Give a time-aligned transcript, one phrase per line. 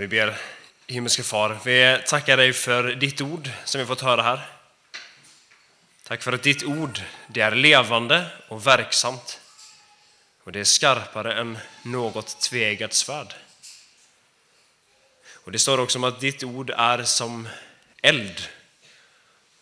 [0.00, 0.36] Vi ber
[0.86, 4.48] himmelske far, vi tackar dig för ditt ord som vi fått höra här.
[6.02, 9.40] Tack för att ditt ord det är levande och verksamt.
[10.44, 13.34] Och det är skarpare än något tvegat svärd.
[15.34, 17.48] Och det står också om att ditt ord är som
[18.02, 18.48] eld.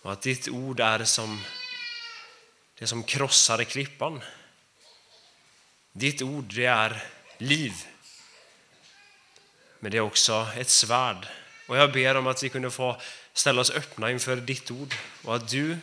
[0.03, 1.45] Och att ditt ord är som
[2.79, 4.21] det som krossar klippan.
[5.93, 7.05] Ditt ord det är
[7.39, 7.73] liv.
[9.81, 11.27] Men det är också ett svärd.
[11.67, 13.01] Och jag ber om att vi kunde få
[13.33, 15.77] ställa oss öppna inför ditt ord och att du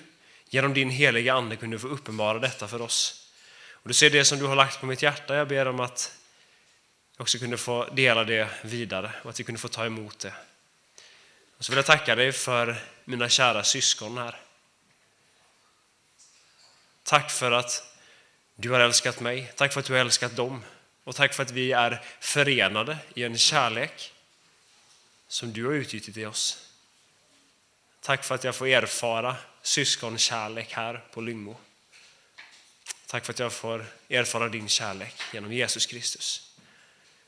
[0.50, 3.30] genom din heliga Ande kunde få uppenbara detta för oss.
[3.72, 5.36] Och du ser det som du har lagt på mitt hjärta.
[5.36, 6.18] Jag ber om att
[7.18, 10.34] jag också kunde få dela det vidare och att vi kunde få ta emot det.
[11.58, 14.40] Och så vill jag tacka dig för mina kära syskon här.
[17.04, 17.84] Tack för att
[18.56, 19.52] du har älskat mig.
[19.56, 20.64] Tack för att du har älskat dem.
[21.06, 24.14] Och tack för att vi är förenade i en kärlek
[25.28, 26.70] som du har utgjutit i oss.
[28.02, 31.58] Tack för att jag får erfara syskonkärlek här på Lyngmo.
[33.08, 36.56] Tack för att jag får erfara din kärlek genom Jesus Kristus.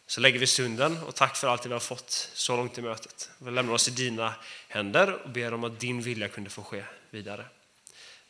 [0.08, 3.30] Så lägger vi stunden och tack för allt vi har fått så långt i mötet.
[3.38, 4.36] Vi lämnar oss i dina
[4.67, 7.45] händer och ber om att din vilja kunde få ske vidare.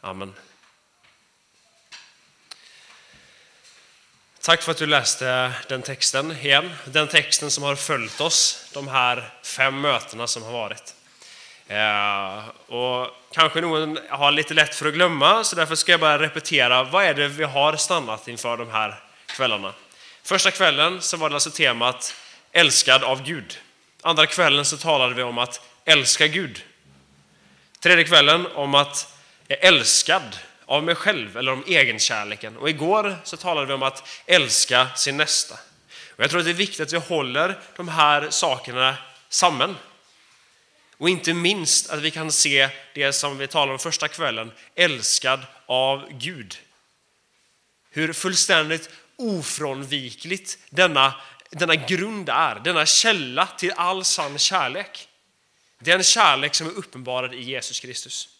[0.02, 0.34] Amen.
[4.48, 6.72] Tack för att du läste den texten igen.
[6.86, 10.94] Den texten som har följt oss de här fem mötena som har varit.
[11.68, 16.20] Eh, och kanske någon har lite lätt för att glömma, så därför ska jag bara
[16.20, 16.84] repetera.
[16.84, 19.74] Vad är det vi har stannat inför de här kvällarna?
[20.24, 22.16] Första kvällen så var det alltså temat
[22.52, 23.58] älskad av Gud.
[24.02, 26.64] Andra kvällen så talade vi om att älska Gud.
[27.80, 30.38] Tredje kvällen om att älskad
[30.68, 32.58] av mig själv eller om egenkärleken.
[32.58, 35.56] Och igår så talade vi om att älska sin nästa.
[36.16, 38.98] Och jag tror att det är viktigt att vi håller de här sakerna
[39.30, 39.78] samman.
[40.98, 45.40] Och inte minst att vi kan se det som vi talade om första kvällen, älskad
[45.66, 46.58] av Gud.
[47.90, 51.14] Hur fullständigt ofrånvikligt denna,
[51.50, 55.08] denna grund är, denna källa till all sann kärlek.
[55.80, 58.37] Den kärlek som är uppenbarad i Jesus Kristus.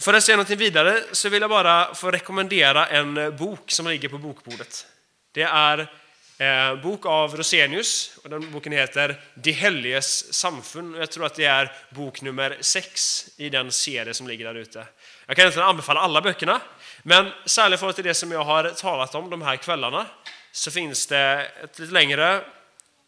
[0.00, 3.86] För att säga något vidare så vill jag bara få rekommendera en eh, bok som
[3.86, 4.86] ligger på bokbordet.
[5.32, 5.90] Det är
[6.38, 10.96] en bok av Rosenius och den boken heter De helges samfund.
[10.96, 14.86] Jag tror att det är bok nummer sex i den serie som ligger där ute.
[15.26, 16.60] Jag kan inte anbefalla alla böckerna,
[17.02, 20.06] men särskilt för till det som jag har talat om de här kvällarna
[20.52, 22.44] så finns det ett lite längre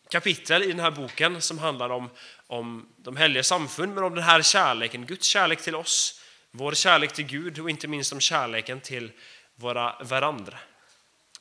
[0.08, 2.10] kapitel i den här boken som handlar om,
[2.46, 6.19] om de heliga samfund, men om den här kärleken, Guds kärlek till oss
[6.50, 9.12] vår kärlek till Gud och inte minst om kärleken till
[9.56, 10.58] våra varandra.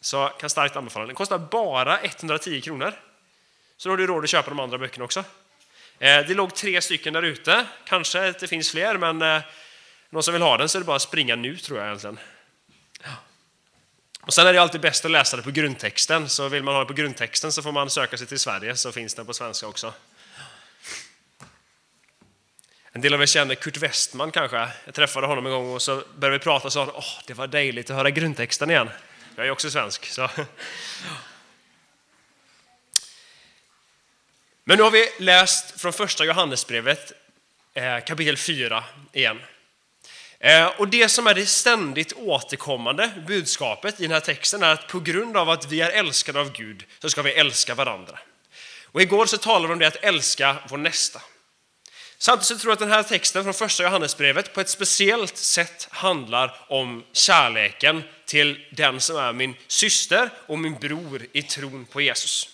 [0.02, 1.16] Så jag kan starkt anbefalla den.
[1.16, 2.94] kostar bara 110 kronor.
[3.78, 5.20] Så då har du råd att köpa de andra böckerna också.
[6.00, 7.66] Eh, det låg tre stycken där ute.
[7.86, 9.42] Kanske det finns fler, men eh,
[10.10, 12.20] någon som vill ha den så är det bara att springa nu tror jag egentligen.
[14.22, 16.82] Och sen är det alltid bäst att läsa det på grundtexten, så vill man ha
[16.82, 19.68] det på grundtexten så får man söka sig till Sverige så finns den på svenska
[19.68, 19.94] också.
[22.92, 24.68] En del av er känner Kurt Westman kanske.
[24.86, 27.48] Jag träffade honom en gång och så började vi prata och sa åh, det var
[27.48, 28.90] dejligt att höra grundtexten igen.
[29.36, 30.06] Jag är också svensk.
[30.06, 30.30] Så.
[34.64, 37.12] Men nu har vi läst från första Johannesbrevet
[37.74, 38.84] eh, kapitel 4
[39.14, 39.40] igen.
[40.40, 44.88] Eh, och det som är det ständigt återkommande budskapet i den här texten är att
[44.88, 48.20] på grund av att vi är älskade av Gud så ska vi älska varandra.
[48.86, 51.22] Och igår så talade vi om det att älska vår nästa.
[52.22, 55.88] Samtidigt så tror jag att den här texten från första Johannesbrevet på ett speciellt sätt
[55.92, 62.02] handlar om kärleken till den som är min syster och min bror i tron på
[62.02, 62.50] Jesus.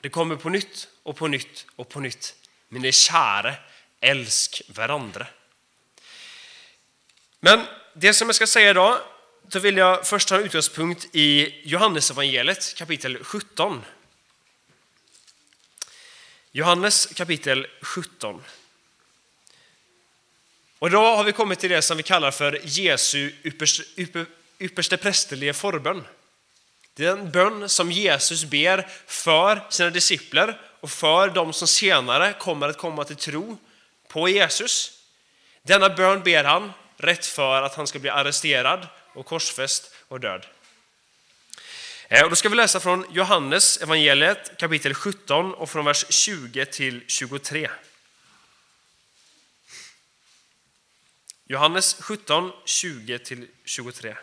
[0.00, 2.34] Det kommer på nytt och på nytt och på nytt.
[2.68, 3.54] Mina kära,
[4.00, 5.26] älsk varandra.
[7.40, 8.98] Men det som jag ska säga idag,
[9.46, 13.82] då vill jag först ta en utgångspunkt i Johannesevangeliet kapitel 17.
[16.52, 18.42] Johannes kapitel 17.
[20.78, 24.26] Och idag har vi kommit till det som vi kallar för Jesu ypperste, ypper,
[24.58, 26.04] ypperste prästerliga förbön.
[26.94, 32.32] Det är en bön som Jesus ber för sina discipler och för de som senare
[32.32, 33.58] kommer att komma till tro
[34.08, 35.02] på Jesus.
[35.62, 40.46] Denna bön ber han rätt för att han ska bli arresterad och korsfäst och död.
[42.12, 46.66] Eh, och då ska vi läsa från Johannes evangeliet kapitel 17 och från vers 20
[46.66, 47.70] till 23.
[51.46, 54.16] Johannes 17, 20 till 23.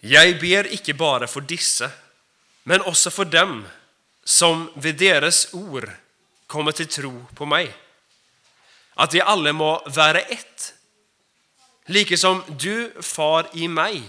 [0.00, 1.90] Jag ber icke bara för disse,
[2.62, 3.66] men också för dem
[4.24, 5.90] som vid deras ord
[6.46, 7.74] kommer till tro på mig.
[8.94, 10.74] Att de alla må vara ett.
[11.86, 14.02] Lika som du, far, i mig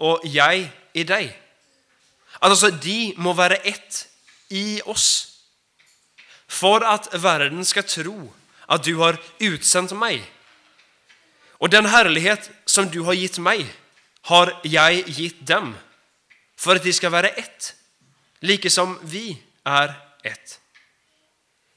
[0.00, 1.38] och jag i dig.
[2.32, 4.08] Att alltså de må vara ett
[4.48, 5.38] i oss.
[6.48, 8.32] För att världen ska tro
[8.66, 10.32] att du har utsänt mig.
[11.48, 13.66] Och den härlighet som du har gett mig
[14.20, 15.76] har jag gett dem.
[16.56, 17.74] För att de ska vara ett.
[18.38, 20.60] Lika som vi är ett.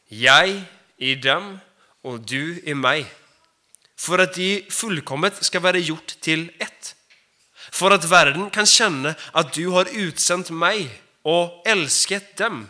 [0.07, 0.61] Jag
[0.97, 1.59] i dem
[2.01, 3.05] och du i mig.
[3.95, 6.95] För att de fullkomligt ska vara gjort till ett.
[7.73, 12.69] För att världen kan känna att du har utsänt mig och älskat dem,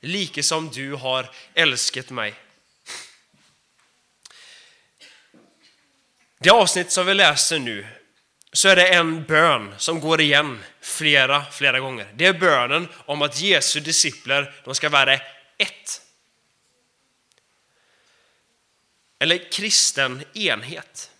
[0.00, 2.34] lika som du har älskat mig.
[6.38, 7.86] Det avsnitt som vi läser nu
[8.52, 12.12] så är det en bön som går igen flera, flera gånger.
[12.14, 15.14] Det är bönen om att Jesu discipler de ska vara
[15.58, 16.02] ett.
[19.18, 21.10] Eller kristen enhet.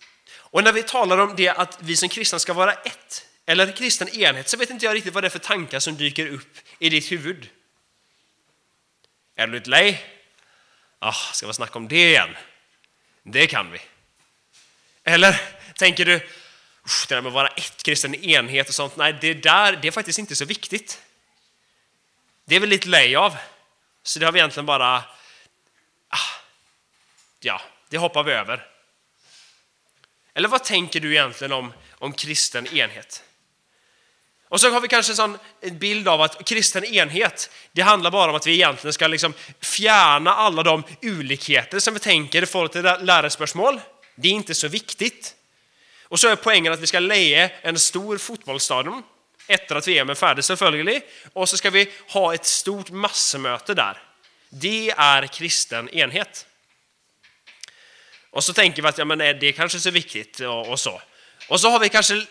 [0.55, 4.09] Och när vi talar om det att vi som kristna ska vara ett, eller kristen
[4.09, 6.89] enhet, så vet inte jag riktigt vad det är för tankar som dyker upp i
[6.89, 7.49] ditt huvud.
[9.35, 10.05] Är du lite lej?
[10.99, 12.35] Ah, ska vi snacka om det igen?
[13.23, 13.81] Det kan vi.
[15.03, 15.41] Eller
[15.75, 19.79] tänker du, det där med att vara ett, kristen enhet och sånt, nej det där
[19.81, 21.01] det är faktiskt inte så viktigt.
[22.45, 23.35] Det är väl lite lej av.
[24.03, 25.03] Så det har vi egentligen bara,
[26.09, 26.29] ah,
[27.39, 28.74] ja, det hoppar vi över.
[30.35, 33.23] Eller vad tänker du egentligen om, om kristen enhet?
[34.49, 35.37] Och så har vi kanske en sån
[35.71, 40.33] bild av att kristen enhet, det handlar bara om att vi egentligen ska liksom fjärna
[40.33, 43.81] alla de olikheter som vi tänker i förhållande till lärarspörsmål.
[44.15, 45.35] Det är inte så viktigt.
[46.03, 49.03] Och så är poängen att vi ska leja en stor fotbollsstadion
[49.47, 51.01] efter att VM är färdig selvfølgelig.
[51.33, 54.01] Och så ska vi ha ett stort massmöte där.
[54.49, 56.45] Det är kristen enhet.
[58.35, 60.79] Och så tänker vi att ja, men är det kanske är så viktigt och, och
[60.79, 61.01] så.
[61.47, 62.25] Och så har vi kanske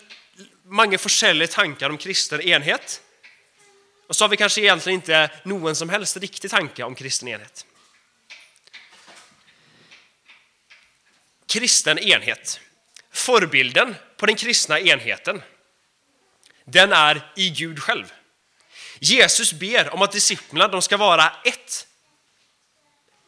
[0.65, 3.03] många olika tankar om kristen enhet.
[4.09, 7.67] Och så har vi kanske egentligen inte någon som helst riktig tanke om kristen enhet.
[11.47, 12.61] Kristen enhet.
[13.13, 15.43] Förbilden på den kristna enheten,
[16.65, 18.13] den är i Gud själv.
[18.99, 21.87] Jesus ber om att disciplerna de ska vara ett.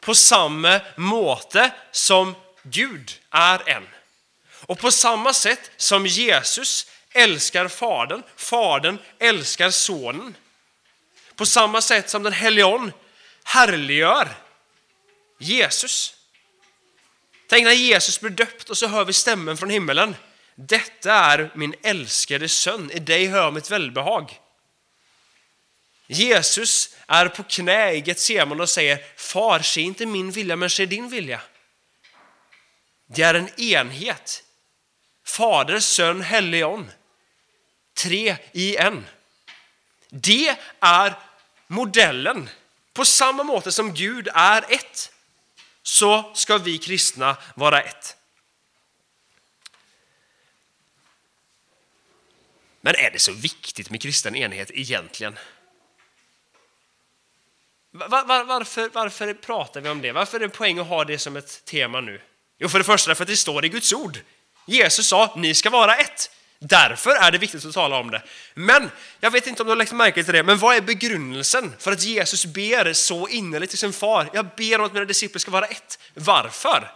[0.00, 2.34] På samma måte som
[2.70, 3.86] Gud är en.
[4.66, 10.36] Och på samma sätt som Jesus älskar Fadern, Fadern älskar Sonen.
[11.36, 12.92] På samma sätt som den helige
[13.44, 14.28] härliggör
[15.38, 16.14] Jesus.
[17.46, 20.16] Tänk när Jesus blir döpt och så hör vi stämmen från himmelen.
[20.54, 24.40] Detta är min älskade son, i dig hör mitt välbehag.
[26.06, 30.86] Jesus är på knä i Getsemane och säger Far, se inte min vilja men se
[30.86, 31.40] din vilja.
[33.06, 34.44] Det är en enhet.
[35.24, 36.90] Fader, Son, Helion.
[37.94, 39.06] Tre i en.
[40.08, 41.14] Det är
[41.66, 42.48] modellen.
[42.92, 45.12] På samma måte som Gud är ett,
[45.82, 48.16] så ska vi kristna vara ett.
[52.80, 55.38] Men är det så viktigt med kristen enhet egentligen?
[57.90, 60.12] Var, var, varför, varför pratar vi om det?
[60.12, 62.20] Varför är det poäng att ha det som ett tema nu?
[62.58, 64.18] Jo, för det första för att det står i Guds ord.
[64.66, 66.30] Jesus sa, ni ska vara ett.
[66.58, 68.22] Därför är det viktigt att tala om det.
[68.54, 71.72] Men, jag vet inte om du har lagt märke till det, men vad är begrundelsen
[71.78, 74.30] för att Jesus ber så innerligt till sin far?
[74.32, 75.98] Jag ber om att mina discipler ska vara ett.
[76.14, 76.90] Varför?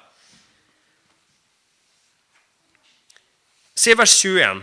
[3.75, 4.57] Se vers 21.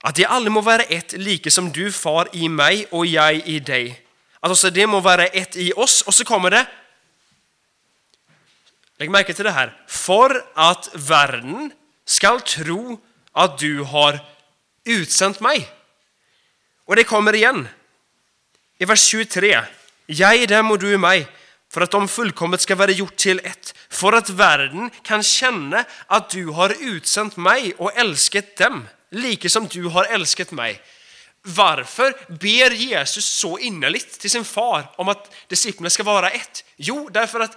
[0.00, 3.60] Att de alla må vara ett, lika som du far i mig och jag i
[3.60, 4.02] dig.
[4.40, 6.02] Alltså, det må vara ett i oss.
[6.02, 6.66] Och så kommer det,
[9.00, 9.76] Lägg märke till det här.
[9.86, 11.72] För att världen
[12.04, 13.00] skall tro
[13.32, 14.18] att du har
[14.84, 15.68] utsänt mig.
[16.84, 17.68] Och det kommer igen.
[18.78, 19.60] I vers 23.
[20.06, 21.26] Jag i dem och du i mig,
[21.72, 23.74] för att de fullkomligt ska vara gjort till ett.
[23.88, 29.66] För att världen kan känna att du har utsänt mig och älskat dem, lika som
[29.66, 30.80] du har älskat mig.
[31.42, 36.64] Varför ber Jesus så innerligt till sin far om att disciplinerna ska vara ett?
[36.76, 37.56] Jo, därför att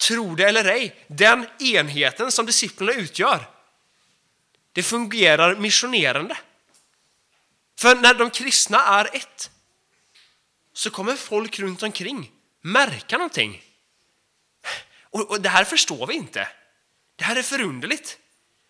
[0.00, 3.48] tro det eller ej, den enheten som disciplinerna utgör,
[4.72, 6.36] det fungerar missionerande.
[7.78, 9.50] För när de kristna är ett
[10.72, 12.30] så kommer folk runt omkring
[12.60, 13.62] märka någonting.
[15.02, 16.48] Och, och det här förstår vi inte.
[17.16, 18.18] Det här är förunderligt.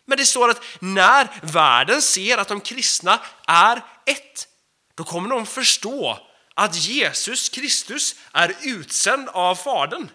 [0.05, 4.49] Men det står att när världen ser att de kristna är ett,
[4.95, 6.19] då kommer de förstå
[6.55, 10.11] att Jesus Kristus är utsänd av Fadern.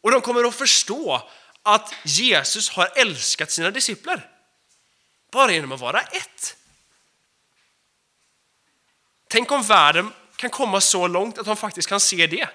[0.00, 1.28] Och de kommer att förstå
[1.62, 4.30] att Jesus har älskat sina discipler.
[5.32, 6.56] Bara genom att vara ett.
[9.28, 12.48] Tänk om världen kan komma så långt att de faktiskt kan se det.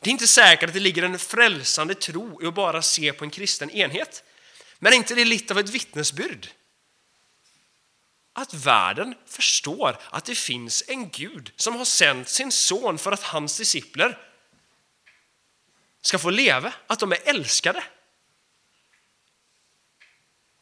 [0.00, 3.24] Det är inte säkert att det ligger en frälsande tro i att bara se på
[3.24, 4.24] en kristen enhet.
[4.78, 6.48] Men är inte det lite av ett vittnesbyrd?
[8.32, 13.22] Att världen förstår att det finns en Gud som har sänt sin son för att
[13.22, 14.18] hans discipler
[16.02, 17.84] ska få leva, att de är älskade.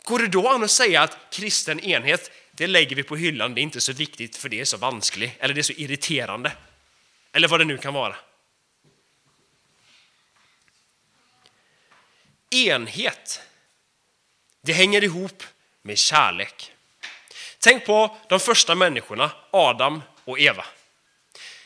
[0.05, 3.61] Går det då an att säga att kristen enhet, det lägger vi på hyllan, det
[3.61, 6.52] är inte så viktigt för det är så vanskligt, eller det är så irriterande,
[7.33, 8.16] eller vad det nu kan vara.
[12.50, 13.43] Enhet,
[14.62, 15.43] det hänger ihop
[15.83, 16.73] med kärlek.
[17.59, 20.64] Tänk på de första människorna, Adam och Eva.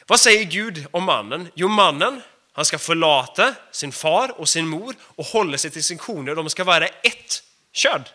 [0.07, 1.49] Vad säger Gud om mannen?
[1.55, 5.99] Jo, mannen han ska förlata sin far och sin mor och hålla sig till sin
[5.99, 6.35] kone.
[6.35, 7.43] De ska vara ett
[7.73, 8.09] Körd.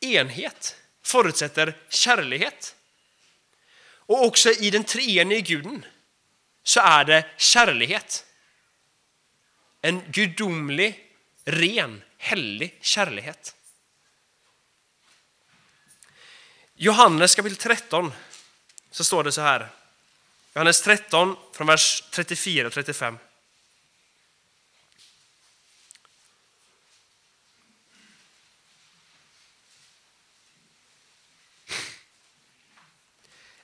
[0.00, 2.76] Enhet förutsätter kärlighet.
[4.06, 5.84] Och också i den treenige guden
[6.62, 8.26] så är det kärlighet.
[9.80, 11.10] En gudomlig,
[11.44, 13.56] ren, helig kärlighet.
[16.74, 18.12] Johannes kapitel 13
[18.90, 19.70] så står det så här.
[20.54, 23.18] Johannes 13 från vers 34 och 35.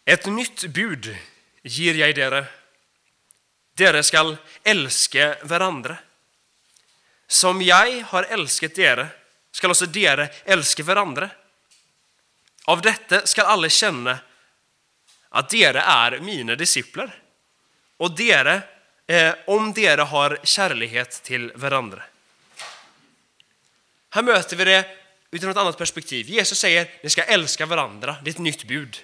[0.04, 1.16] Ett nytt bud
[1.62, 2.47] ger jag dere.
[3.75, 5.97] Dere skall älska varandra.
[7.26, 9.09] Som jag har älskat dere
[9.52, 11.30] skall också dere älska varandra.
[12.64, 14.18] Av detta skall alla känna
[15.31, 17.23] att dere är mina discipler
[17.97, 18.63] och dere,
[19.07, 22.03] eh, om dere har kärlighet till varandra.
[24.11, 24.87] Här möter vi det
[25.31, 26.29] utifrån ett annat perspektiv.
[26.29, 28.99] Jesus säger att ni ska älska varandra, det är ett nytt bud.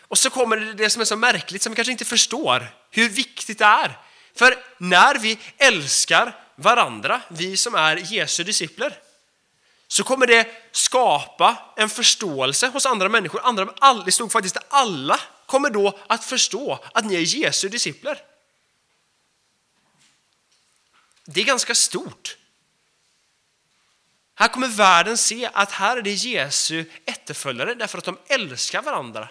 [0.00, 3.08] Och så kommer det, det som är så märkligt som vi kanske inte förstår, hur
[3.08, 3.98] viktigt det är.
[4.34, 8.98] För när vi älskar varandra, vi som är Jesu discipler,
[9.88, 13.40] så kommer det skapa en förståelse hos andra människor.
[13.44, 13.68] Andra,
[14.04, 18.22] det stod faktiskt alla kommer då att förstå att ni är Jesu discipler.
[21.24, 22.36] Det är ganska stort.
[24.34, 29.28] Här kommer världen se att här är det Jesu efterföljare därför att de älskar varandra.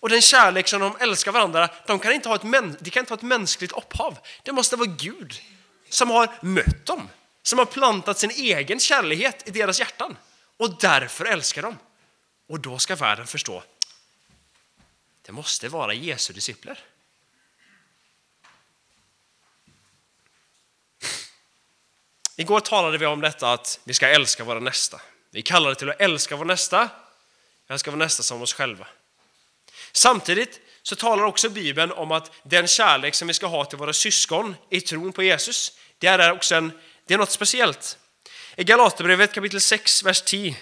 [0.00, 2.42] Och den kärlek som de älskar varandra, de kan inte ha ett,
[2.80, 4.18] de kan inte ha ett mänskligt upphav.
[4.42, 5.40] Det måste vara Gud
[5.88, 7.08] som har mött dem,
[7.42, 10.16] som har plantat sin egen kärlek i deras hjärtan
[10.56, 11.78] och därför älskar de.
[12.48, 13.62] Och då ska världen förstå,
[15.28, 16.78] det måste vara Jesu discipler.
[22.36, 25.00] Igår talade vi om detta att vi ska älska våra nästa.
[25.30, 26.88] Vi kallar det till att älska vår nästa,
[27.66, 28.86] älska vår nästa som oss själva.
[29.92, 33.92] Samtidigt så talar också Bibeln om att den kärlek som vi ska ha till våra
[33.92, 36.72] syskon i tron på Jesus, det är också en,
[37.06, 37.98] det är något speciellt.
[38.56, 40.56] I Galaterbrevet kapitel 6, vers 10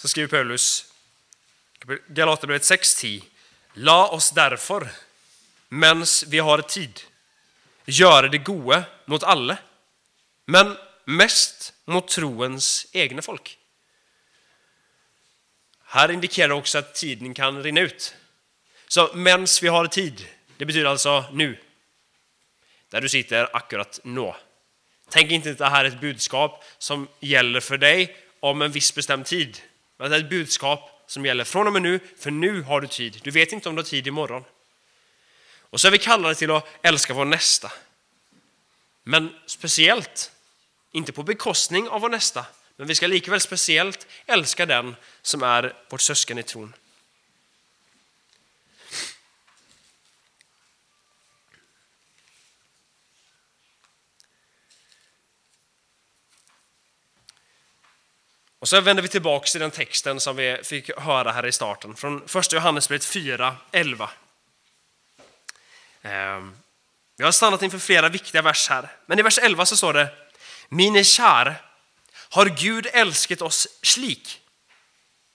[0.00, 0.92] så skriver Paulus,
[2.08, 3.22] Galaterbrevet 6.10.
[3.74, 4.88] La oss därför,
[5.68, 7.00] mens vi har tid,
[7.84, 9.58] göra det gode mot alla,
[10.44, 13.58] men mest mot troens egna folk.
[15.84, 18.14] Här indikerar också att tiden kan rinna ut.
[18.88, 20.26] Så mens vi har tid,
[20.56, 21.58] det betyder alltså nu.
[22.88, 24.32] Där du sitter akkurat nu.
[25.08, 28.94] Tänk inte att det här är ett budskap som gäller för dig om en viss
[28.94, 29.60] bestämd tid.
[30.00, 32.86] Men det är ett budskap som gäller från och med nu, för nu har du
[32.86, 33.20] tid.
[33.22, 34.44] Du vet inte om du har tid imorgon.
[35.60, 37.72] Och så är vi kallade till att älska vår nästa.
[39.02, 40.32] Men speciellt,
[40.92, 45.76] inte på bekostning av vår nästa, men vi ska likväl speciellt älska den som är
[45.90, 46.74] vårt syskon i tron.
[58.60, 61.96] Och så vänder vi tillbaka till den texten som vi fick höra här i starten,
[61.96, 64.10] från första Johannesbrevet 4, 11.
[66.02, 66.56] Ehm,
[67.16, 70.08] vi har stannat inför flera viktiga vers här, men i vers 11 så står det
[70.68, 71.62] Mine kär,
[72.12, 74.40] har Gud älskat oss slik?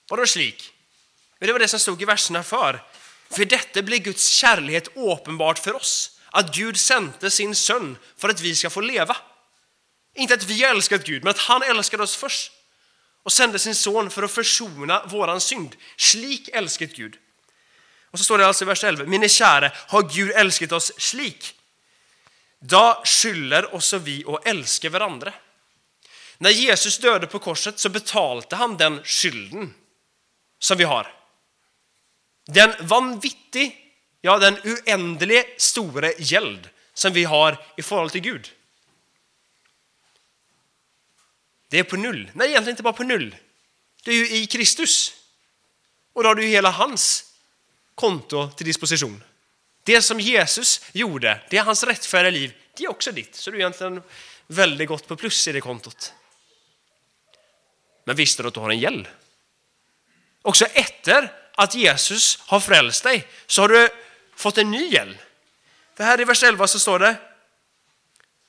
[0.08, 0.72] Vadå slik?
[1.38, 2.82] Det var det som stod i verserna för.
[3.30, 8.40] För detta blir Guds kärlek uppenbart för oss, att Gud sände sin son för att
[8.40, 9.16] vi ska få leva.
[10.14, 12.52] Inte att vi har älskat Gud, men att han älskade oss först
[13.26, 15.76] och sände sin son för att försona våran synd.
[15.96, 17.16] Slik älskat Gud.
[18.10, 21.54] Och så står det alltså i vers 11, Mina kära, har Gud älskat oss slik?
[22.58, 25.32] Då skyller också vi och älskar varandra.
[26.38, 29.74] När Jesus döde på korset så betalade han den skylden
[30.58, 31.14] som vi har.
[32.46, 33.76] Den vanvittig,
[34.20, 38.52] ja den oändliga stora gäld som vi har i förhållande till Gud.
[41.76, 42.30] Det är på null.
[42.34, 43.36] Nej, egentligen inte bara på null.
[44.04, 45.14] Det är ju i Kristus.
[46.12, 47.24] Och då har du ju hela hans
[47.94, 49.24] konto till disposition.
[49.82, 53.34] Det som Jesus gjorde, det är hans rättfärdiga liv, det är också ditt.
[53.34, 54.02] Så du är egentligen
[54.46, 56.12] väldigt gott på plus i det kontot.
[58.04, 59.08] Men visste du att du har en gäll?
[60.42, 63.88] Också efter att Jesus har frälst dig så har du
[64.36, 65.18] fått en ny gäll.
[65.96, 67.16] För här i vers 11 så står det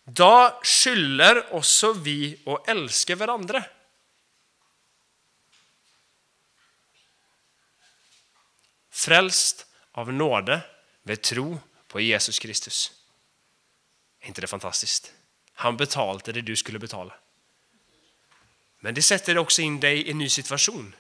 [0.10, 3.64] då skyller också vi och älskar varandra.
[8.90, 10.62] Frälst av nåde
[11.04, 12.92] med tro på Jesus Kristus.
[14.20, 15.14] Är inte det fantastiskt?
[15.54, 17.14] Han betalade det du skulle betala.
[18.80, 20.96] Men det sätter också in dig i en ny situation.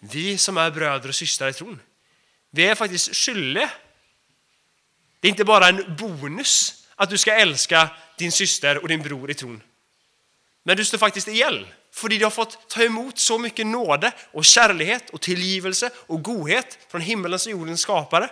[0.00, 1.80] Vi som är bröder och systrar i tron,
[2.50, 3.70] vi är faktiskt skyldiga.
[5.20, 9.30] Det är inte bara en bonus att du ska älska din syster och din bror
[9.30, 9.62] i tron.
[10.62, 14.44] Men du står faktiskt ihjäl, för du har fått ta emot så mycket nåde och
[14.44, 18.30] kärlighet och tillgivelse och godhet från himmelens och jordens skapare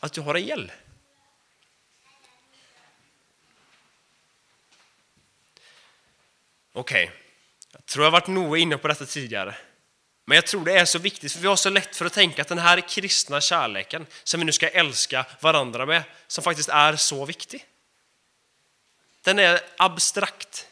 [0.00, 0.72] att du har ihjäl.
[6.72, 7.16] Okej, okay.
[7.72, 9.56] jag tror jag varit nog inne på detta tidigare.
[10.30, 12.42] Men jag tror det är så viktigt, för vi har så lätt för att tänka
[12.42, 16.96] att den här kristna kärleken som vi nu ska älska varandra med, som faktiskt är
[16.96, 17.64] så viktig.
[19.22, 20.66] Den är abstrakt.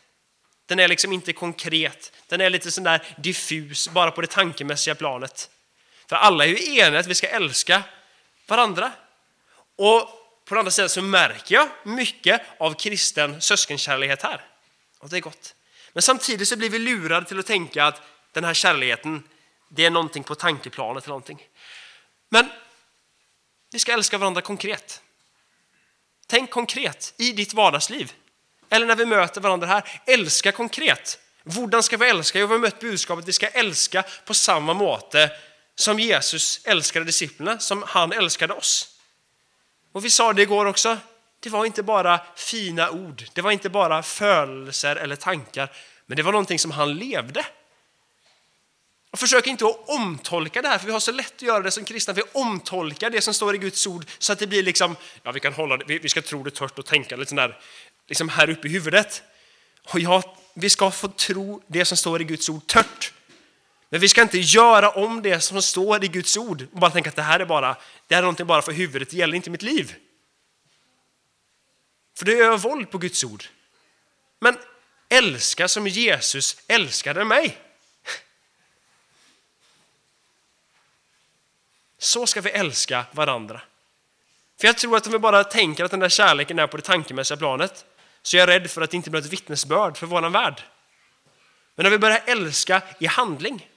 [0.66, 2.12] Den är liksom inte konkret.
[2.27, 5.51] Den är lite sån där diffus, bara på det tankemässiga planet.
[6.07, 7.83] För alla är ju eniga att vi ska älska
[8.47, 8.92] varandra.
[9.77, 10.01] Och
[10.44, 14.40] på den andra sidan så märker jag mycket av kristen syskonkärlighet här.
[14.99, 15.55] Och det är gott.
[15.92, 19.23] Men samtidigt så blir vi lurade till att tänka att den här kärleken,
[19.69, 21.47] det är någonting på tankeplanet eller någonting.
[22.29, 22.49] Men
[23.73, 25.03] vi ska älska varandra konkret.
[26.27, 28.13] Tänk konkret i ditt vardagsliv.
[28.69, 31.19] Eller när vi möter varandra här, älska konkret.
[31.45, 32.39] Hur ska vi älska?
[32.39, 35.31] Jo, vi har mött budskapet att vi ska älska på samma måte
[35.75, 38.99] som Jesus älskade disciplinerna, som han älskade oss.
[39.93, 40.99] Och vi sa det igår också,
[41.41, 45.73] det var inte bara fina ord, det var inte bara födelser eller tankar,
[46.07, 47.47] men det var någonting som han levde.
[49.19, 51.71] Och försök inte att omtolka det här, för vi har så lätt att göra det
[51.71, 52.15] som kristna.
[52.15, 55.41] Vi omtolkar det som står i Guds ord så att det blir liksom, ja vi
[55.41, 57.59] kan hålla det, vi, ska tro det tört och tänka lite där,
[58.09, 59.23] liksom här uppe i huvudet.
[59.93, 63.13] Och ja, vi ska få tro det som står i Guds ord tört.
[63.89, 67.09] Men vi ska inte göra om det som står i Guds ord och bara tänka
[67.09, 67.77] att det här är bara,
[68.07, 69.95] det här är någonting bara för huvudet, det gäller inte mitt liv.
[72.19, 73.45] För det är våld på Guds ord.
[74.41, 74.57] Men
[75.09, 77.59] älska som Jesus älskade mig.
[81.99, 83.61] Så ska vi älska varandra.
[84.61, 86.83] För jag tror att om vi bara tänker att den där kärleken är på det
[86.83, 87.85] tankemässiga planet
[88.23, 90.63] så är jag rädd för att det inte blir ett vittnesbörd för våran värld.
[91.75, 93.69] Men när vi börjar älska i handling.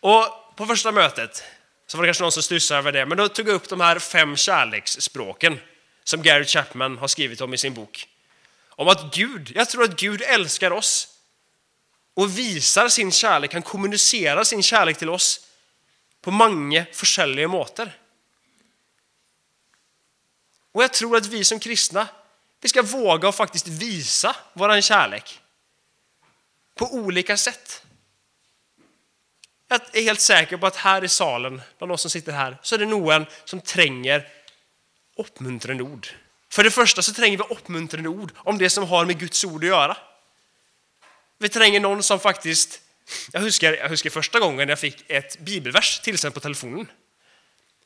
[0.00, 0.24] Och
[0.56, 1.44] på första mötet
[1.86, 3.80] så var det kanske någon som stussade över det, men då tog jag upp de
[3.80, 5.60] här fem kärleksspråken
[6.04, 8.08] som Gary Chapman har skrivit om i sin bok.
[8.68, 11.08] Om att Gud, jag tror att Gud älskar oss
[12.14, 15.46] och visar sin kärlek, han kommunicerar sin kärlek till oss
[16.20, 17.98] på många olika måter.
[20.72, 22.08] Och jag tror att vi som kristna,
[22.60, 25.40] vi ska våga och faktiskt visa våran kärlek
[26.74, 27.82] på olika sätt.
[29.68, 32.74] Jag är helt säker på att här i salen, bland oss som sitter här, så
[32.74, 34.28] är det någon som tränger
[35.16, 36.08] uppmuntrande ord.
[36.48, 39.64] För det första så tränger vi uppmuntrande ord om det som har med Guds ord
[39.64, 39.96] att göra.
[41.38, 42.80] Vi tränger någon som faktiskt,
[43.32, 46.86] jag husker, jag husker första gången jag fick ett bibelvers tillsänt på telefonen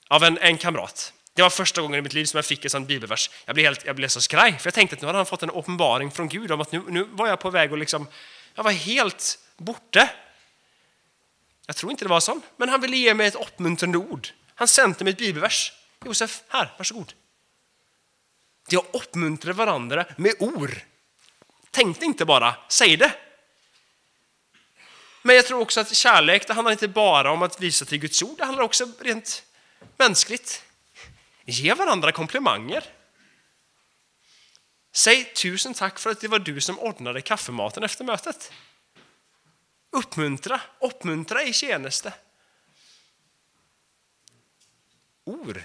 [0.08, 1.12] av en, en kamrat.
[1.34, 3.30] Det var första gången i mitt liv som jag fick en sån bibelvers.
[3.44, 5.42] Jag blev, helt, jag blev så skraj, för jag tänkte att nu hade han fått
[5.42, 8.08] en uppenbaring från Gud om att nu, nu var jag på väg och liksom,
[8.54, 10.10] jag var helt borta.
[11.66, 14.28] Jag tror inte det var så, men han ville ge mig ett uppmuntrande ord.
[14.54, 15.72] Han sände mig ett bibelvers.
[16.04, 17.12] Josef, här, varsågod
[18.68, 20.80] De att uppmuntra varandra med ord.
[21.70, 23.12] Tänk inte bara, säg det.
[25.26, 28.22] Men jag tror också att kärlek, det handlar inte bara om att visa till Guds
[28.22, 29.44] ord, det handlar också rent
[29.96, 30.64] mänskligt.
[31.44, 32.84] Ge varandra komplimanger.
[34.92, 38.52] Säg tusen tack för att det var du som ordnade kaffematen efter mötet.
[39.90, 42.12] Uppmuntra, uppmuntra i tjänste.
[45.24, 45.64] Or.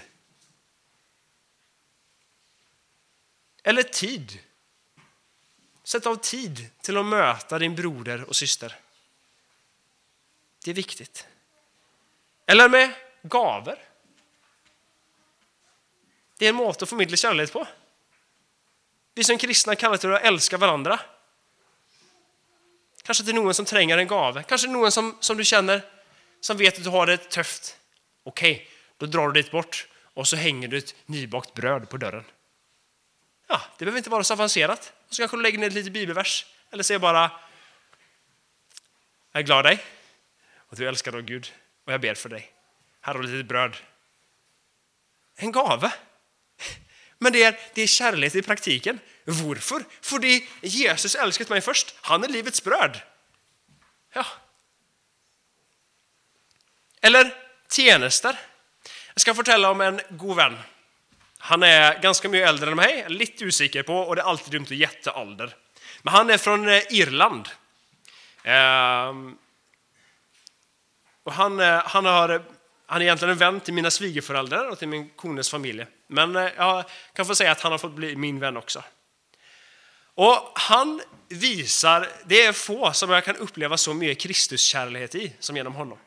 [3.62, 4.38] Eller tid.
[5.84, 8.76] Sätt av tid till att möta din broder och syster.
[10.64, 11.26] Det är viktigt.
[12.46, 12.92] Eller med
[13.22, 13.78] gaver.
[16.38, 17.66] Det är en måte att förmedla kärlek på.
[19.14, 21.00] Vi som kristna kallar till att älska varandra.
[23.02, 24.42] Kanske till någon som tränger en gave.
[24.42, 25.82] Kanske någon som, som du känner
[26.40, 27.76] som vet att du har det tufft.
[28.22, 31.96] Okej, okay, då drar du dit bort och så hänger du ett nybakt bröd på
[31.96, 32.24] dörren.
[33.48, 34.92] Ja, det behöver inte vara så avancerat.
[35.08, 36.46] Och så kanske du lägger ner lite bibelvers.
[36.70, 37.30] Eller säger bara
[39.32, 39.84] Jag är glad dig
[40.70, 41.52] att du älskar av Gud
[41.84, 42.52] och jag ber för dig.
[43.00, 43.76] Här har du lite bröd.
[45.36, 45.92] En gave.
[47.18, 48.98] Men det är, det är kärlek i praktiken.
[49.24, 49.84] Varför?
[50.00, 50.20] För
[50.66, 51.94] Jesus älskat mig först.
[52.00, 53.00] Han är livets bröd.
[54.12, 54.26] Ja.
[57.00, 57.34] Eller
[57.70, 58.38] tjänster.
[59.14, 60.58] Jag ska fortälla om en god vän.
[61.38, 64.64] Han är ganska mycket äldre än mig, lite osäker på, och det är alltid dumt
[64.64, 65.54] att gätta ålder.
[66.02, 67.48] Men han är från eh, Irland.
[68.44, 69.38] Ehm,
[71.24, 72.42] och han, eh, han, har,
[72.86, 75.86] han är egentligen en vän till mina svigerföräldrar och till min kones familj.
[76.06, 78.82] Men eh, jag kan få säga att han har fått bli min vän också.
[80.14, 85.56] Och han visar, det är få som jag kan uppleva så mycket Kristuskärlighet i som
[85.56, 85.98] genom honom.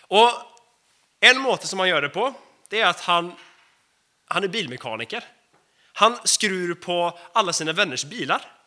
[0.00, 0.30] Och
[1.20, 2.34] en måte som han gör det på,
[2.68, 3.32] det är att han,
[4.26, 5.24] han är bilmekaniker.
[5.92, 8.59] Han skruvar på alla sina vänners bilar.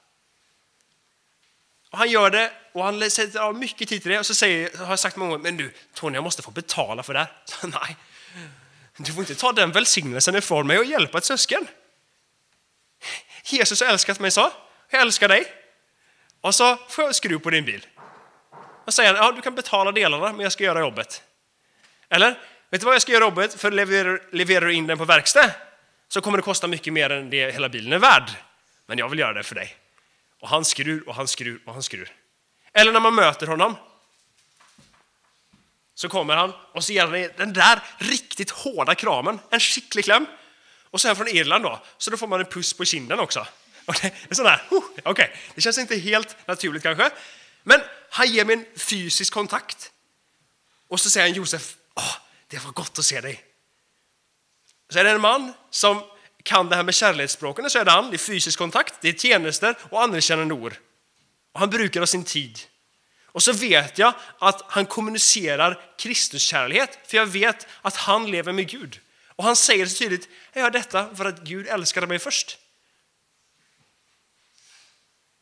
[1.93, 4.77] Och han gör det och han sätter av mycket tid till det och så säger,
[4.77, 7.31] har jag sagt många gånger, men du Tony, jag måste få betala för det här.
[7.45, 7.97] Så, nej,
[8.97, 11.67] du får inte ta den välsignelsen ifrån mig och hjälpa ett sösken.
[13.45, 14.51] Jesus har älskat mig så,
[14.89, 15.45] jag älskar dig.
[16.41, 17.85] Och så får jag skruv på din bil.
[18.85, 21.23] Och säger ja du kan betala delarna men jag ska göra jobbet.
[22.09, 22.29] Eller,
[22.69, 25.51] vet du vad jag ska göra jobbet för levererar, leverar du in den på verkstad
[26.07, 28.29] så kommer det kosta mycket mer än det hela bilen är värd.
[28.85, 29.77] Men jag vill göra det för dig.
[30.43, 32.11] Och han skrur och han skrur och han skrur.
[32.73, 33.75] Eller när man möter honom.
[35.95, 40.25] Så kommer han och så ger han den där riktigt hårda kramen, en skicklig kläm.
[40.89, 43.19] Och så är han från Irland då, så då får man en puss på kinden
[43.19, 43.47] också.
[43.85, 45.27] Och det är sån här, okej, okay.
[45.55, 47.09] det känns inte helt naturligt kanske.
[47.63, 49.91] Men han ger mig en fysisk kontakt.
[50.87, 52.15] Och så säger han Josef, oh,
[52.47, 53.43] det var gott att se dig.
[54.89, 56.03] Så är det en man som
[56.43, 59.13] kan det här med kärleksspråken, så är det han, det är fysisk kontakt, det är
[59.13, 60.75] tjänster och anerkännande ord.
[61.51, 62.59] Och han brukar av sin tid.
[63.25, 68.69] Och så vet jag att han kommunicerar Kristuskärlighet, för jag vet att han lever med
[68.69, 68.99] Gud.
[69.35, 72.57] Och han säger så tydligt, jag gör detta för att Gud älskade mig först.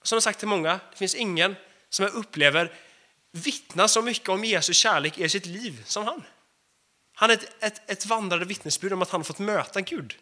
[0.03, 1.55] Som jag sagt till många, det finns ingen
[1.89, 2.71] som jag upplever
[3.31, 6.23] vittnar så mycket om Jesus kärlek i sitt liv som han.
[7.13, 10.15] Han är ett, ett, ett vandrande vittnesbörd om att han har fått möta Gud.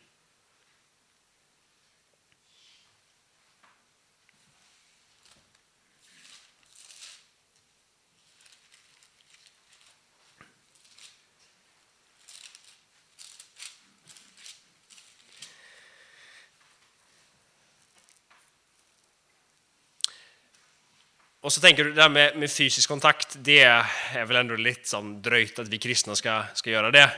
[21.41, 24.89] Och så tänker du, det här med, med, fysisk kontakt, det är väl ändå lite
[24.89, 27.11] som dröjt att vi kristna ska, ska göra det.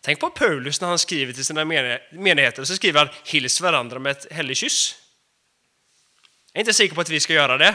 [0.00, 4.10] Tänk på Paulus när han skriver till sina menigheter, så skriver han hils varandra med
[4.10, 4.94] ett helgkyss.
[6.52, 7.70] Jag är inte säker på att vi ska göra det.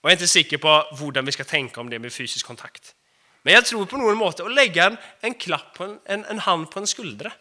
[0.00, 2.94] Och jag är inte säker på hur vi ska tänka om det med fysisk kontakt.
[3.42, 6.38] Men jag tror på någon måte att lägga en, en klapp, på en, en, en
[6.38, 7.32] hand på en skuldra.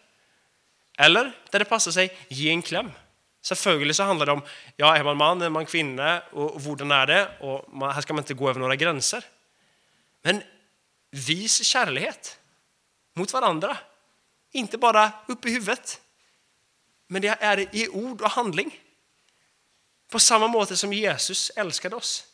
[0.98, 2.92] Eller, där det passar sig, ge en kläm.
[3.44, 4.42] Selvfølgelig så handlar det om
[4.76, 7.38] ja, är man man, är man kvinna och hur är det?
[7.40, 9.26] Och man, här ska man inte gå över några gränser.
[10.22, 10.44] Men
[11.12, 12.40] vis kärlighet
[13.14, 13.78] mot varandra.
[14.52, 16.02] Inte bara upp i huvudet,
[17.08, 18.80] men det är i ord och handling.
[20.10, 22.28] På samma måte som Jesus älskade oss.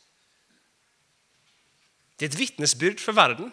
[2.16, 3.50] Det är ett vittnesbyrd för världen.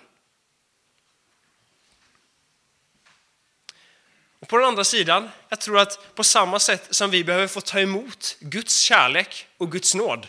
[4.47, 7.61] Och på den andra sidan, jag tror att på samma sätt som vi behöver få
[7.61, 10.27] ta emot Guds kärlek och Guds nåd,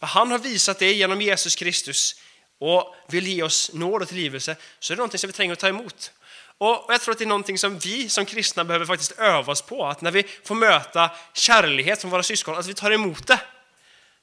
[0.00, 2.20] han har visat det genom Jesus Kristus
[2.58, 5.58] och vill ge oss nåd och tillgivelse, så är det någonting som vi tränger att
[5.58, 6.12] ta emot.
[6.58, 9.62] Och jag tror att det är någonting som vi som kristna behöver faktiskt öva oss
[9.62, 13.40] på, att när vi får möta kärlighet från våra syskon, att vi tar emot det.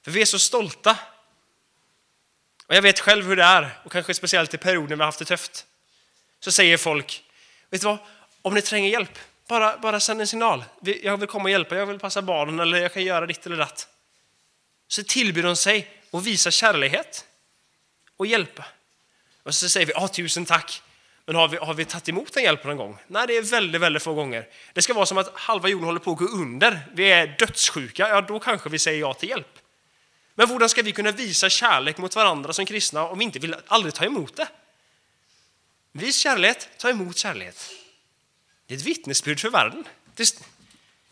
[0.04, 0.96] För vi är så stolta.
[2.66, 5.18] Och jag vet själv hur det är, och kanske speciellt i perioder vi har haft
[5.18, 5.66] det tufft.
[6.40, 7.24] Så säger folk,
[7.70, 7.98] vet du vad,
[8.48, 10.64] om ni tränger hjälp, bara, bara sänd en signal.
[11.02, 13.56] Jag vill komma och hjälpa, jag vill passa barnen eller jag kan göra ditt eller
[13.56, 13.88] datt.
[14.88, 17.24] Så tillbyr de sig och visar kärlighet
[18.16, 18.64] och hjälpa.
[19.42, 20.82] Och så säger vi, ja tusen tack,
[21.26, 22.98] men har vi, har vi tagit emot den hjälpen någon gång?
[23.06, 24.48] Nej, det är väldigt, väldigt få gånger.
[24.72, 26.80] Det ska vara som att halva jorden håller på att gå under.
[26.92, 29.58] Vi är dödssjuka, ja då kanske vi säger ja till hjälp.
[30.34, 33.56] Men hur ska vi kunna visa kärlek mot varandra som kristna om vi inte vill
[33.66, 34.48] aldrig ta emot det?
[35.92, 37.54] Vis kärlek, ta emot kärlek.
[38.68, 39.88] Det är ett vittnesbörd för världen.
[40.14, 40.44] Det,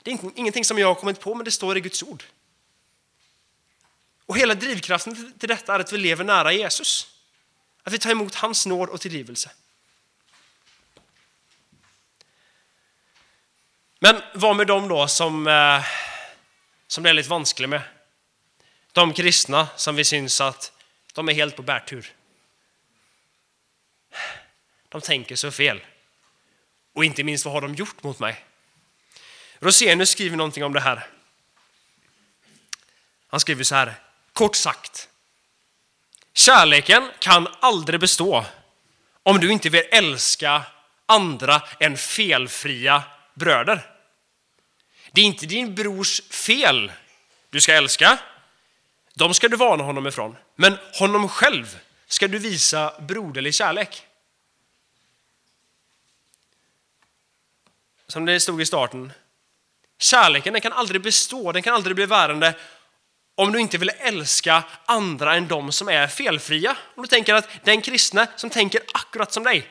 [0.02, 2.24] det är ingenting som jag har kommit på, men det står i Guds ord.
[4.26, 7.20] Och hela drivkraften till detta är att vi lever nära Jesus.
[7.82, 9.50] Att vi tar emot hans nåd och tillgivelse.
[13.98, 15.84] Men vad med dem då som, eh,
[16.86, 17.82] som det är lite vanskligt med?
[18.92, 20.72] De kristna som vi syns att
[21.12, 22.14] de är helt på bärtur.
[24.88, 25.80] De tänker så fel.
[26.96, 28.44] Och inte minst, vad har de gjort mot mig?
[29.58, 31.06] Rosenius skriver någonting om det här.
[33.28, 33.94] Han skriver så här,
[34.32, 35.08] kort sagt.
[36.34, 38.44] Kärleken kan aldrig bestå
[39.22, 40.62] om du inte vill älska
[41.06, 43.02] andra än felfria
[43.34, 43.90] bröder.
[45.12, 46.92] Det är inte din brors fel
[47.50, 48.18] du ska älska.
[49.14, 50.36] De ska du varna honom ifrån.
[50.54, 54.05] Men honom själv ska du visa broderlig kärlek.
[58.08, 59.12] Som det stod i starten.
[59.98, 62.54] Kärleken den kan aldrig bestå, den kan aldrig bli värande
[63.34, 66.76] om du inte vill älska andra än de som är felfria.
[66.94, 69.68] Om du tänker att den kristne som tänker akkurat som dig,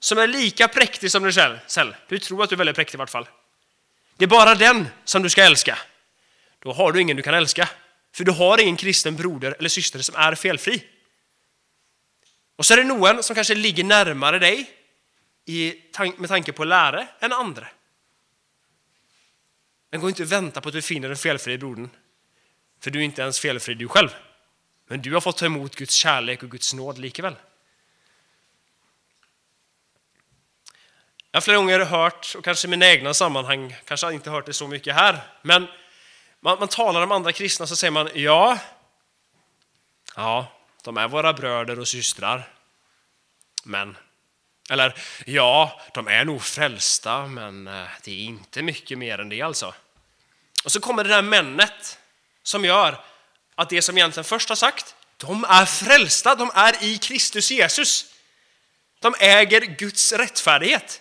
[0.00, 2.98] som är lika präktig som dig själv, du tror att du är väldigt präktig i
[2.98, 3.28] vart fall.
[4.16, 5.78] Det är bara den som du ska älska.
[6.58, 7.68] Då har du ingen du kan älska.
[8.14, 10.84] För du har ingen kristen broder eller syster som är felfri.
[12.56, 14.70] Och så är det någon som kanske ligger närmare dig
[16.16, 17.68] med tanke på lära än andra.
[19.90, 21.90] Men gå inte och vänta på att du finner den felfria brodern.
[22.80, 24.08] För du är inte ens felfri du själv.
[24.86, 27.36] Men du har fått ta emot Guds kärlek och Guds nåd likaväl.
[31.30, 34.52] Jag har flera gånger hört, och kanske i mina egna sammanhang, kanske inte hört det
[34.52, 35.66] så mycket här, men
[36.40, 38.58] man, man talar om andra kristna så säger man ja,
[40.16, 40.52] ja,
[40.82, 42.48] de är våra bröder och systrar.
[43.64, 43.96] Men,
[44.70, 44.94] eller
[45.26, 49.74] ja, de är nog frälsta, men eh, det är inte mycket mer än det alltså.
[50.64, 51.98] Och så kommer det där männet
[52.42, 53.04] som gör
[53.54, 58.14] att det som egentligen först har sagt, de är frälsta, de är i Kristus Jesus.
[58.98, 61.00] De äger Guds rättfärdighet.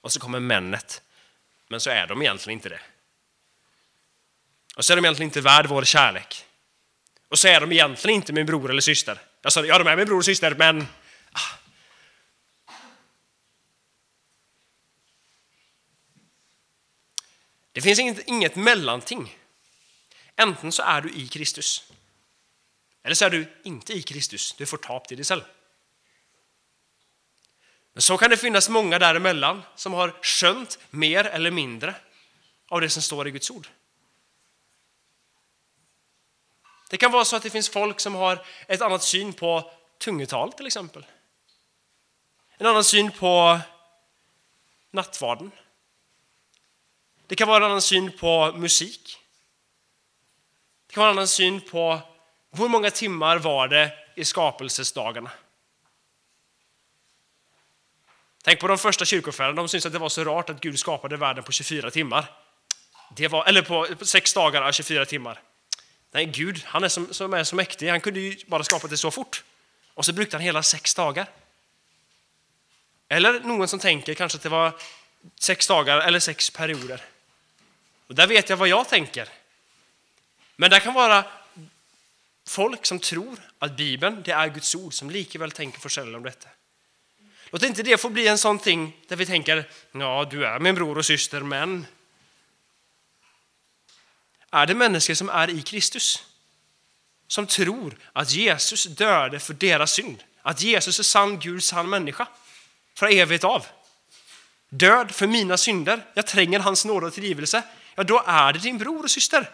[0.00, 1.02] Och så kommer männet.
[1.68, 2.80] Men så är de egentligen inte det.
[4.76, 6.44] Och så är de egentligen inte värd vår kärlek.
[7.28, 9.18] Och så är de egentligen inte min bror eller syster.
[9.42, 10.88] Jag sa, ja de är min bror och syster, men...
[11.32, 11.40] Ah.
[17.76, 19.38] Det finns inget, inget mellanting.
[20.36, 21.92] Enten så är du i Kristus.
[23.02, 24.52] Eller så är du inte i Kristus.
[24.52, 25.42] Du får tap till dig själv.
[27.92, 31.94] Men så kan det finnas många däremellan som har skönt mer eller mindre
[32.68, 33.68] av det som står i Guds ord.
[36.90, 40.52] Det kan vara så att det finns folk som har ett annat syn på tungetal
[40.52, 41.06] till exempel.
[42.56, 43.60] En annan syn på
[44.90, 45.50] nattvarden.
[47.26, 49.18] Det kan vara en annan syn på musik.
[50.86, 52.00] Det kan vara en annan syn på
[52.50, 55.30] hur många timmar var det i skapelsesdagarna.
[58.44, 61.16] Tänk på de första kyrkofäderna, de syns att det var så rart att Gud skapade
[61.16, 62.32] världen på 24 timmar.
[63.16, 65.40] Det var, eller på, sex dagar, 24 timmar.
[66.10, 68.96] Nej, Gud, han är som, som är så mäktig, han kunde ju bara skapa det
[68.96, 69.44] så fort.
[69.94, 71.26] Och så brukade han hela sex dagar.
[73.08, 74.72] Eller någon som tänker kanske att det var
[75.40, 77.02] sex dagar eller sex perioder.
[78.06, 79.28] Och där vet jag vad jag tänker.
[80.56, 81.24] Men det kan vara
[82.46, 86.22] folk som tror att Bibeln det är Guds ord som likaväl tänker för sig om
[86.22, 86.48] detta.
[87.50, 90.74] Låt inte det få bli en sån ting där vi tänker, ja du är min
[90.74, 91.86] bror och syster, men
[94.50, 96.22] är det människor som är i Kristus.
[97.28, 100.22] Som tror att Jesus döde för deras synd.
[100.42, 102.28] Att Jesus är sann Gud, sann människa.
[102.94, 103.66] För evigt av.
[104.68, 106.06] Död för mina synder.
[106.14, 107.62] Jag tränger hans nåd och tillgivelse.
[107.96, 109.50] Ja, då är det din bror och syster.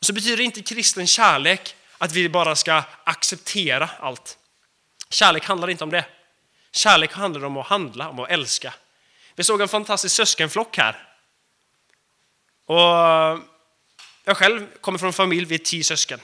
[0.00, 4.38] Så betyder inte kristen kärlek att vi bara ska acceptera allt.
[5.10, 6.04] Kärlek handlar inte om det.
[6.70, 8.74] Kärlek handlar om att handla, om att älska.
[9.34, 11.08] Vi såg en fantastisk söskenflock här.
[12.64, 13.44] Och
[14.24, 16.20] Jag själv kommer från en familj, vi är tio sösken.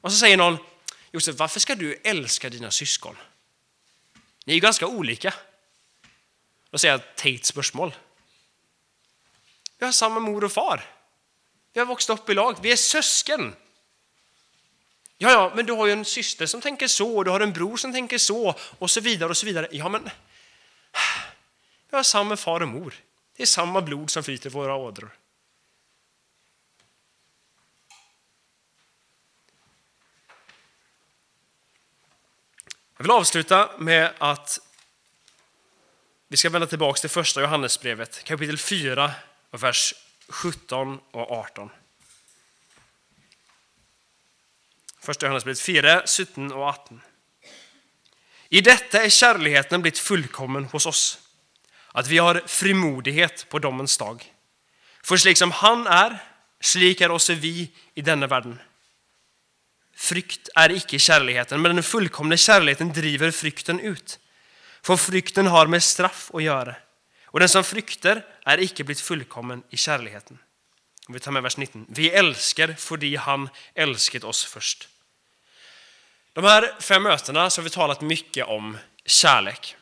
[0.00, 0.58] Och så säger någon,
[1.12, 3.16] Josef, varför ska du älska dina syskon?
[4.44, 5.34] Ni är ju ganska olika.
[6.70, 7.94] Då säger jag, teit spörsmål.
[9.78, 10.84] Vi har samma mor och far.
[11.72, 12.56] Vi har vuxit upp i lag.
[12.62, 13.54] Vi är syskon.
[15.18, 17.52] Ja, ja, men du har ju en syster som tänker så, och du har en
[17.52, 19.68] bror som tänker så, och så vidare och så vidare.
[19.70, 20.10] Ja, men
[21.90, 22.94] vi har samma far och mor.
[23.36, 25.16] Det är samma blod som flyter i våra ådror.
[32.96, 34.58] Jag vill avsluta med att
[36.28, 39.12] vi ska vända tillbaka till första Johannesbrevet, kapitel 4,
[39.50, 39.94] vers
[40.28, 41.70] 17 och 18.
[45.00, 47.00] Första Johannesbrevet 4, 17 och 18.
[48.48, 51.18] I detta är kärleken blivit fullkommen hos oss,
[51.92, 54.32] att vi har frimodighet på domens dag.
[55.04, 56.18] För slik som han är,
[56.60, 58.58] slik är också vi i denna världen.
[59.94, 64.18] Frykt är icke kärleken, men den fullkomna kärleken driver frykten ut.
[64.86, 66.74] För frykten har med straff att göra.
[67.24, 70.38] Och den som frykter är icke blivit fullkommen i kärleken.
[71.08, 71.86] Vi tar med vers 19.
[71.88, 74.88] Vi älskar för han älskat oss först.
[76.32, 79.76] De här fem mötena så har vi talat mycket om kärlek.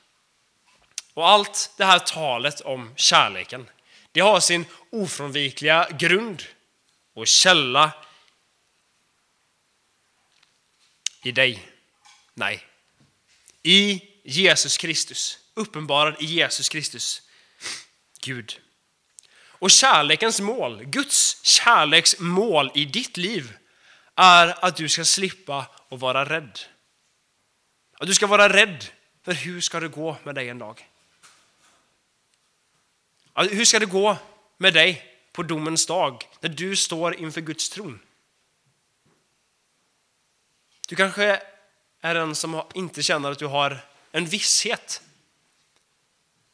[1.15, 3.71] Och allt det här talet om kärleken,
[4.13, 6.43] det har sin ofrånvikliga grund
[7.15, 7.93] och källa
[11.23, 11.69] i dig.
[12.35, 12.67] Nej.
[13.63, 15.39] I Jesus Kristus.
[15.55, 17.23] Uppenbarad i Jesus Kristus.
[18.21, 18.61] Gud.
[19.65, 23.57] Och kärlekens mål, Guds kärleks mål i ditt liv
[24.15, 26.59] är att du ska slippa att vara rädd.
[27.99, 28.85] Att du ska vara rädd
[29.23, 30.89] för hur ska det gå med dig en dag?
[33.35, 34.17] Hur ska det gå
[34.57, 38.01] med dig på domens dag när du står inför Guds tron?
[40.89, 41.43] Du kanske
[42.01, 43.85] är den som inte känner att du har
[44.15, 45.03] en visshet.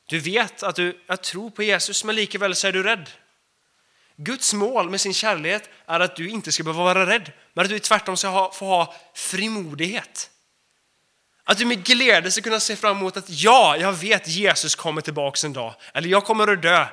[0.07, 3.11] Du vet att du att tror på Jesus, men likväl så är du rädd.
[4.17, 7.71] Guds mål med sin kärlek är att du inte ska behöva vara rädd, men att
[7.71, 10.31] du tvärtom ska ha, få ha frimodighet.
[11.45, 15.01] Att du med glädje ska kunna se fram emot att ja, jag vet Jesus kommer
[15.01, 15.75] tillbaka en dag.
[15.95, 16.87] Eller jag kommer att dö,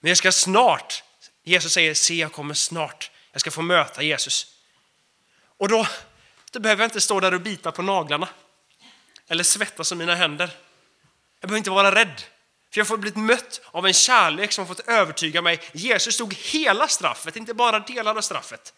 [0.00, 1.02] men jag ska snart.
[1.44, 3.10] Jesus säger, se jag kommer snart.
[3.32, 4.46] Jag ska få möta Jesus.
[5.58, 5.86] Och då,
[6.50, 8.28] då behöver jag inte stå där och bita på naglarna.
[9.30, 10.50] Eller svettas om mina händer.
[11.40, 12.22] Jag behöver inte vara rädd.
[12.70, 15.60] För jag har blivit mött av en kärlek som har fått övertyga mig.
[15.72, 18.74] Jesus tog hela straffet, inte bara delar av straffet.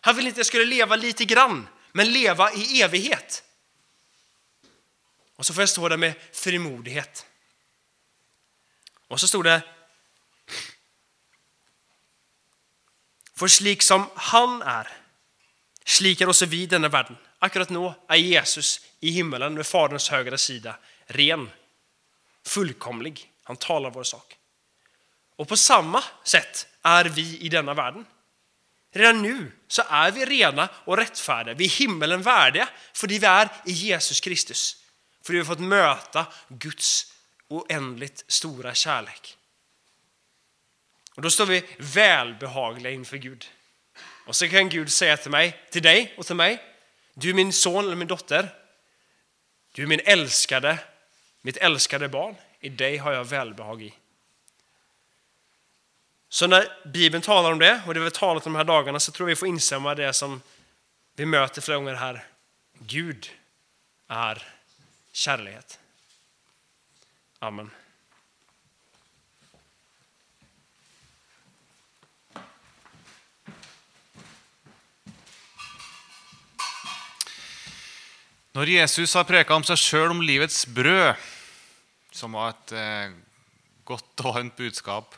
[0.00, 3.44] Han ville inte att jag skulle leva lite grann, men leva i evighet.
[5.36, 7.26] Och så får jag stå där med frimodighet.
[9.08, 9.62] Och så stod det
[13.34, 14.88] För slik som han är,
[15.84, 17.16] slik är också vi denna världen.
[17.38, 21.50] Akkurat nu är Jesus i himmelen med Faderns högra sida ren
[22.46, 23.30] fullkomlig.
[23.42, 24.36] Han talar vår sak.
[25.36, 28.06] Och på samma sätt är vi i denna världen.
[28.92, 31.54] Redan nu så är vi rena och rättfärdiga.
[31.54, 34.84] Vi är himmelen värdiga för vi är i Jesus Kristus.
[35.22, 37.12] För vi har fått möta Guds
[37.48, 39.36] oändligt stora kärlek.
[41.14, 43.50] Och då står vi välbehagliga inför Gud.
[44.26, 46.75] Och så kan Gud säga till mig, till dig och till mig,
[47.18, 48.48] du är min son eller min dotter.
[49.72, 50.78] Du är min älskade
[51.46, 53.94] mitt älskade barn, i dig har jag välbehag i.
[56.28, 59.00] Så när Bibeln talar om det, och det vi har talat om de här dagarna,
[59.00, 60.42] så tror jag vi får instämma det som
[61.14, 62.24] vi möter flera gånger här.
[62.78, 63.30] Gud
[64.08, 64.42] är
[65.12, 65.64] kärlek.
[67.38, 67.70] Amen.
[78.56, 81.14] När Jesus har prekat om sig själv om livets bröd
[82.10, 83.16] som var ett eh,
[83.84, 85.14] gott och varmt budskap,